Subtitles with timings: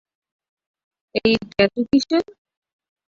[1.15, 2.23] এই ট্যাটু কীসের?